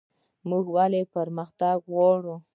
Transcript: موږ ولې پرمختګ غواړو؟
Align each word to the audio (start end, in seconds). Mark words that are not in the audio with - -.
موږ 0.49 0.65
ولې 0.75 1.01
پرمختګ 1.15 1.77
غواړو؟ 1.91 2.35